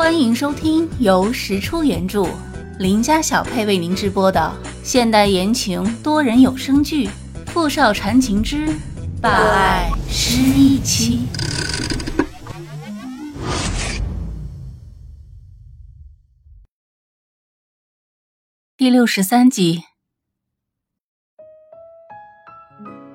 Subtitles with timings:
[0.00, 2.26] 欢迎收听由石出原著、
[2.78, 4.50] 林家小配为您直播的
[4.82, 7.06] 现代言情多人有声剧
[7.48, 8.66] 《富少缠情之
[9.20, 11.28] 霸爱失忆妻》
[18.78, 19.82] 第六十三集。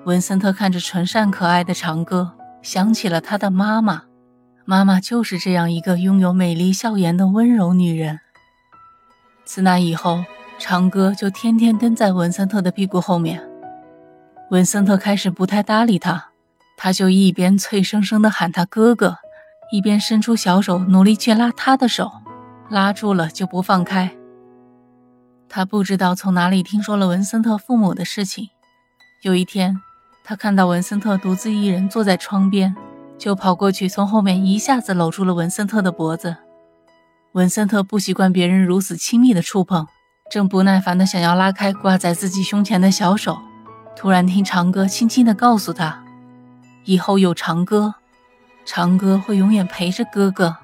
[0.05, 4.03] 文森特看着纯善可爱的长歌，想起了他的妈妈。
[4.67, 8.19] 妈妈就是这样一个拥有美丽笑颜的温柔女人。
[9.45, 10.25] 自那以后，
[10.57, 13.47] 长歌就天天跟在文森特的屁股后面。
[14.49, 16.29] 文森特开始不太搭理他，
[16.77, 19.17] 他就一边脆生生的喊他哥哥，
[19.71, 22.11] 一边伸出小手努力去拉他的手，
[22.67, 24.15] 拉住了就不放开。
[25.47, 28.49] 他不知道从哪里听说了文森特父母的事情。
[29.21, 29.79] 有一天，
[30.23, 32.75] 他看到文森特独自一人坐在窗边。
[33.17, 36.35] 就跑过去，从后面一下子搂住了文森特的脖子。
[37.31, 39.87] 文森特不习惯别人如此亲密的触碰，
[40.31, 43.37] 正不耐烦的想要拉开挂在自己胸前的小手，
[43.95, 46.03] 突然听长歌轻轻的告诉他
[46.85, 47.95] ：“以后有长歌，
[48.65, 50.55] 长歌会永远陪着哥哥。”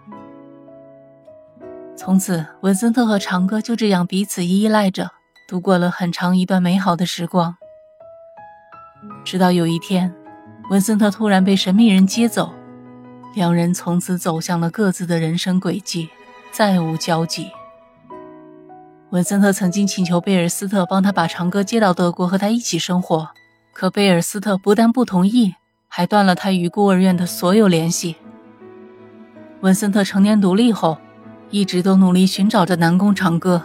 [1.97, 5.11] 从此，文森特和长歌就这样彼此依赖着，
[5.47, 7.55] 度过了很长一段美好的时光。
[9.23, 10.13] 直到有一天。
[10.71, 12.53] 文森特突然被神秘人接走，
[13.35, 16.07] 两人从此走向了各自的人生轨迹，
[16.49, 17.47] 再无交集。
[19.09, 23.27] 文森特曾经请求贝尔斯特帮他把长歌接到德国和他一起生活，
[23.73, 25.55] 可贝尔斯特不但不同意，
[25.89, 28.15] 还断了他与孤儿院的所有联系。
[29.59, 30.97] 文森特成年独立后，
[31.49, 33.61] 一直都努力寻找着南宫长歌，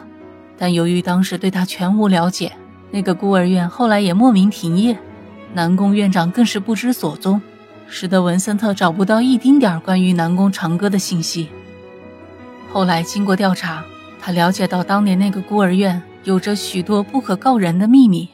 [0.58, 2.50] 但由于当时对他全无了解，
[2.90, 4.98] 那个孤儿院后来也莫名停业。
[5.52, 7.40] 南宫院长更是不知所踪，
[7.88, 11.48] 使得文森特找不到一丁点关于南宫长歌的信息。
[12.72, 13.84] 后来经过调查，
[14.20, 18.28] 他了解到当年那个孤儿院有着许多不可告人的秘密，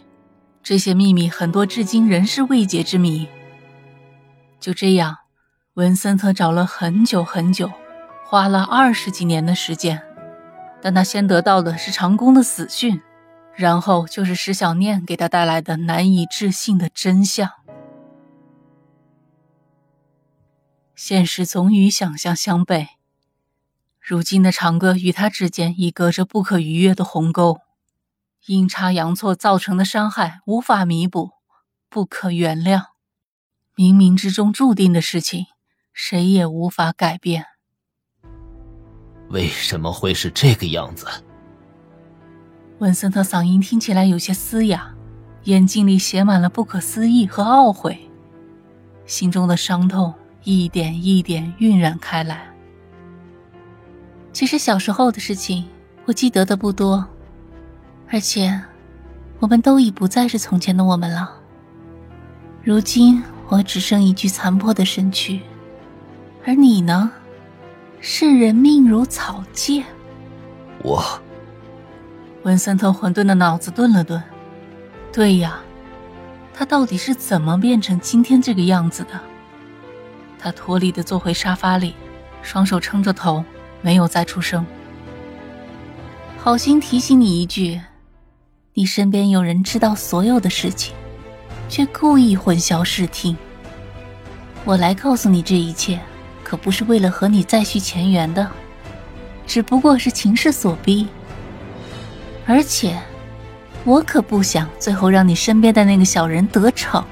[0.62, 3.28] 这些秘密很多至今仍是未解之谜。
[4.58, 5.18] 就这样，
[5.74, 7.70] 文森特找了很久很久，
[8.24, 10.02] 花了二十几年的时间，
[10.80, 13.00] 但他先得到的是长工的死讯。
[13.54, 17.50] 然后就是石小念给他带来的难以置信的真相。
[20.94, 22.88] 现实总与想象相悖，
[24.00, 27.60] 如今的长歌与他之间已隔着不可逾越的鸿沟，
[28.46, 31.30] 阴差阳错造成的伤害无法弥补，
[31.88, 32.86] 不可原谅。
[33.74, 35.46] 冥冥之中注定的事情，
[35.92, 37.46] 谁也无法改变。
[39.30, 41.06] 为什么会是这个样子？
[42.82, 44.92] 文森特嗓音听起来有些嘶哑，
[45.44, 47.96] 眼睛里写满了不可思议和懊悔，
[49.06, 50.12] 心中的伤痛
[50.42, 52.44] 一点一点晕染开来。
[54.32, 55.64] 其实小时候的事情，
[56.06, 57.06] 我记得的不多，
[58.10, 58.60] 而且
[59.38, 61.32] 我们都已不再是从前的我们了。
[62.64, 65.40] 如今我只剩一具残破的身躯，
[66.44, 67.12] 而你呢？
[68.00, 69.84] 视人命如草芥。
[70.82, 71.00] 我。
[72.44, 74.20] 文森特混沌的脑子顿了顿，
[75.12, 75.60] 对呀，
[76.52, 79.20] 他到底是怎么变成今天这个样子的？
[80.40, 81.94] 他脱力的坐回沙发里，
[82.42, 83.44] 双手撑着头，
[83.80, 84.66] 没有再出声。
[86.36, 87.80] 好心提醒你一句，
[88.74, 90.92] 你身边有人知道所有的事情，
[91.68, 93.36] 却故意混淆视听。
[94.64, 96.00] 我来告诉你这一切，
[96.42, 98.50] 可不是为了和你再续前缘的，
[99.46, 101.06] 只不过是情势所逼。
[102.46, 102.98] 而且，
[103.84, 107.04] 我可不想最后让你身边的那个小人得逞。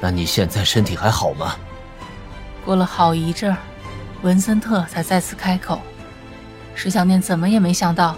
[0.00, 1.56] 那你现在身体还好吗？
[2.64, 3.56] 过了好一阵儿，
[4.22, 5.80] 文森特才再次开口。
[6.74, 8.16] 石小念怎么也没想到，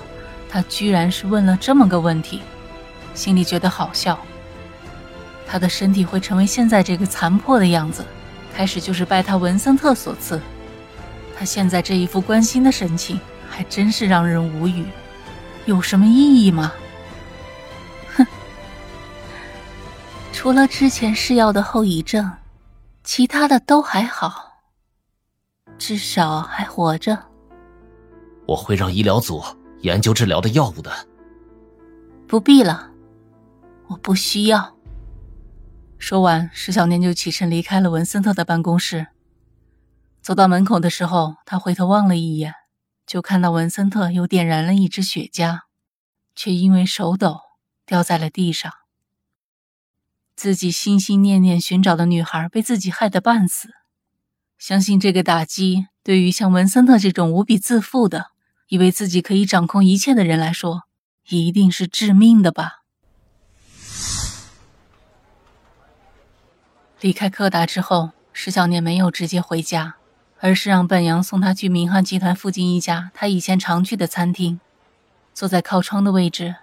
[0.48, 2.42] 他居然是问了这么个问题，
[3.14, 4.18] 心里觉得好笑。
[5.46, 8.04] 他的身体会成为现在这个残破的样子，
[8.54, 10.40] 开始就是拜他文森特所赐。
[11.38, 14.84] 他现在这一副关心的神情，还真是让人无语。
[15.66, 16.72] 有什么意义吗？
[18.16, 18.26] 哼，
[20.32, 22.30] 除了之前试药的后遗症，
[23.02, 24.62] 其他的都还好，
[25.76, 27.18] 至少还活着。
[28.46, 29.42] 我会让医疗组
[29.80, 30.90] 研究治疗的药物的。
[32.28, 32.88] 不必了，
[33.88, 34.72] 我不需要。
[35.98, 39.08] 说完，石小念就起身离开了文森特的办公室。
[40.22, 42.54] 走到门口的时候，他回头望了一眼。
[43.06, 45.60] 就看到文森特又点燃了一支雪茄，
[46.34, 47.40] 却因为手抖
[47.86, 48.72] 掉在了地上。
[50.34, 53.70] 自己心心念念寻找的女孩被自己害得半死，
[54.58, 58.32] 相信这个打击对于像文森特这种无比自负的、
[58.68, 60.82] 以为自己可以掌控一切的人来说，
[61.28, 62.82] 一定是致命的吧。
[67.00, 69.96] 离开柯达之后，石小念没有直接回家，
[70.40, 74.60] 而是让本阳送他去明翰集团附近一家他以前常去的餐厅，
[75.32, 76.56] 坐在靠窗的位置，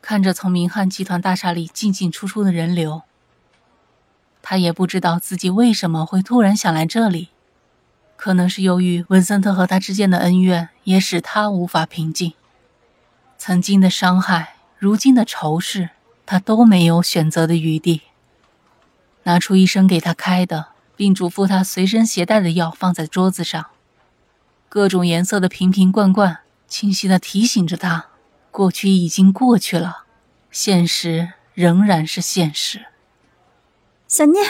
[0.00, 3.02] 看着从明翰集团大厦里进进出出的人流。
[4.40, 7.28] 他也不知道自己为什么会突然想来这里，
[8.16, 12.32] 可能是由于文森特和他之间的恩怨，也使他无法平静。
[13.36, 15.90] 曾经的伤害，如今的仇视，
[16.24, 18.02] 他都没有选择的余地。
[19.24, 20.68] 拿出医生给他开的，
[20.98, 23.66] 并嘱咐他随身携带的药放在桌子上，
[24.68, 28.06] 各种颜色的瓶瓶罐罐，清晰的提醒着他：
[28.50, 29.98] 过去已经过去了，
[30.50, 32.86] 现实仍然是现实。
[34.08, 34.44] 小念，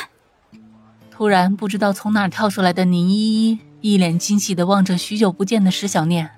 [1.10, 6.30] 突然不知道从哪跳出来的宁依依，一脸惊喜的望着许久不见的石小念，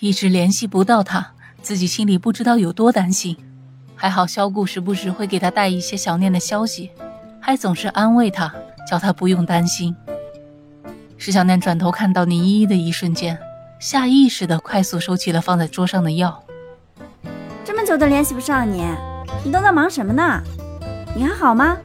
[0.00, 3.36] 一直联系不到他，自己心里不知道有多担心。
[3.94, 6.90] 还好萧顾时不时会给他带一些小念的消息。
[7.38, 8.52] 还总是安慰他，
[8.86, 9.94] 叫他不用担心。
[11.18, 13.38] 石小念转头看到宁依依的一瞬间，
[13.80, 16.42] 下意识的快速收起了放在桌上的药。
[17.64, 18.86] 这么久都联系不上你，
[19.42, 20.40] 你都在忙什么呢？
[21.14, 21.76] 你还好吗？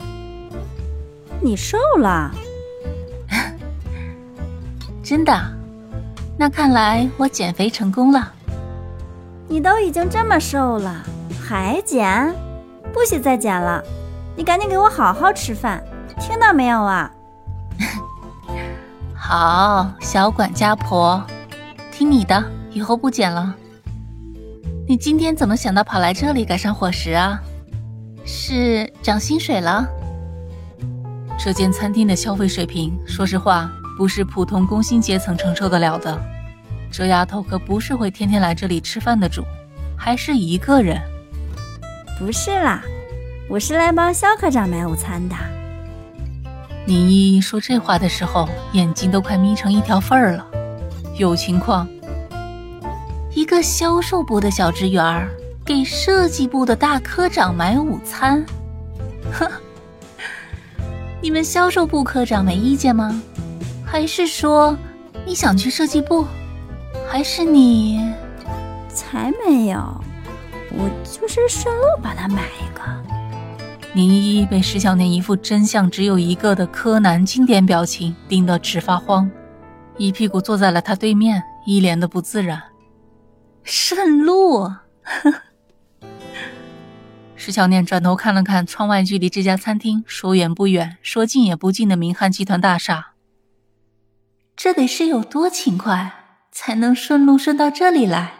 [1.41, 2.31] 你瘦了？
[5.01, 5.33] 真的？
[6.37, 8.31] 那看来我减肥成功了。
[9.47, 11.03] 你都已经这么瘦了，
[11.41, 12.33] 还减？
[12.93, 13.83] 不许再减了！
[14.35, 15.83] 你赶紧给我好好吃饭，
[16.21, 17.11] 听到没有啊？
[19.17, 21.21] 好，小管家婆，
[21.91, 23.55] 听你的，以后不捡了。
[24.87, 27.41] 你今天怎么想到跑来这里改善伙食啊？
[28.23, 29.87] 是涨薪水了？
[31.39, 36.15] 这间餐厅的消费水平，说实话，不是普通工薪阶层承受得了的。
[36.91, 39.43] 这丫头可不是会天天来这里吃饭的主，
[39.97, 41.01] 还是一个人。
[42.19, 42.83] 不是啦。
[43.49, 45.35] 我是来帮肖科长买午餐的。
[46.87, 50.45] 林依依说这话的时候，眼睛都快眯成一条缝儿了。
[51.17, 51.87] 有情况，
[53.35, 55.27] 一个销售部的小职员
[55.63, 58.43] 给设计部的大科长买午餐，
[59.31, 59.47] 哼！
[61.21, 63.21] 你们销售部科长没意见吗？
[63.85, 64.75] 还是说
[65.25, 66.25] 你想去设计部？
[67.07, 68.11] 还是你？
[68.93, 69.79] 才没有，
[70.71, 72.81] 我就是顺路帮他买一个。
[73.93, 79.29] 宁依依被石小念一副真相只有一个的柯南经典表情盯得直发慌，
[79.97, 82.63] 一屁股坐在了他对面，一脸的不自然。
[83.63, 84.71] 顺路，
[87.35, 93.09] 石小念转头看了看窗外，距离这家餐厅说远不远，说近也不近的明翰集团大厦。
[94.55, 96.13] 这得是有多勤快，
[96.49, 98.35] 才能顺路顺到这里来？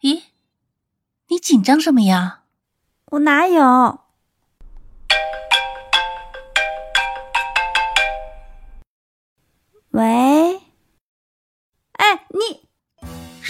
[0.00, 0.22] 咦，
[1.28, 2.40] 你紧张什么呀？
[3.12, 4.01] 我哪有？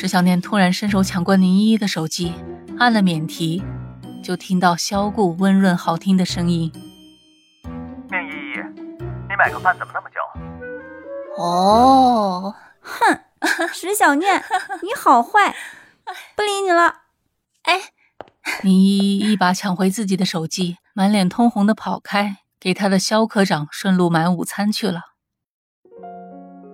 [0.02, 2.34] 石小念突然伸手抢过宁依依的手机，
[2.76, 3.62] 按了免提，
[4.20, 6.72] 就听到萧顾温润好听的声音
[8.10, 10.16] ：“宁依依，你买个饭怎么那么久？”
[11.38, 13.20] 哦，哼，
[13.72, 14.42] 石小念，
[14.82, 15.54] 你好坏，
[16.34, 17.02] 不理你了。
[17.62, 17.80] 哎，
[18.64, 25.12] 宁依依一把抢回自己的手机，满脸通红的跑开，给他的萧科长顺路买午餐去了。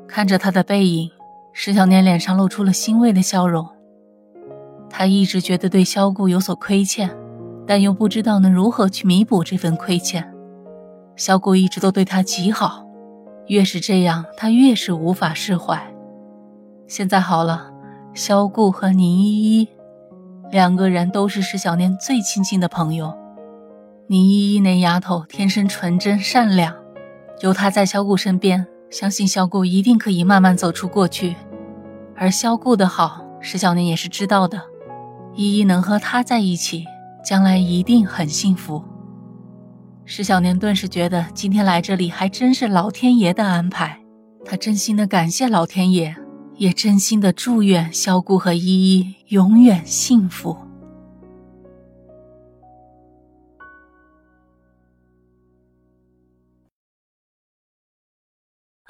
[0.09, 1.11] 看着他的背影，
[1.61, 3.69] 石小年脸上露出了欣慰的笑容。
[4.89, 7.11] 他一直觉得对萧顾有所亏欠，
[7.67, 10.33] 但又不知道能如何去弥补这份亏欠。
[11.17, 12.87] 萧顾一直都对他极好，
[13.49, 15.77] 越是这样，他越是无法释怀。
[16.87, 17.73] 现在好了，
[18.15, 19.69] 萧顾和宁依依
[20.53, 23.13] 两个人都是石小念最亲近的朋友。
[24.07, 26.73] 宁依依那丫头天生纯真善良，
[27.41, 28.65] 有她在萧顾身边。
[28.91, 31.37] 相信萧顾一定可以慢慢走出过去，
[32.19, 34.61] 而萧顾的好，石小年也是知道的。
[35.37, 36.85] 依依能和他在一起，
[37.25, 38.83] 将来一定很幸福。
[40.05, 44.01] 石小年顿时觉得今天来这里还真是老天爷的安排，
[44.45, 46.17] 他真心的感谢老天爷，
[46.57, 50.57] 也真心的祝愿萧顾和依依永远幸福。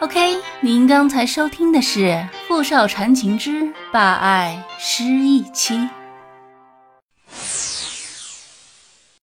[0.01, 2.01] OK，您刚才收听的是
[2.47, 5.75] 《富少缠情之霸爱失忆妻》。